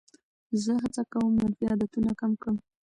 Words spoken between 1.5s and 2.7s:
عادتونه کم کړم.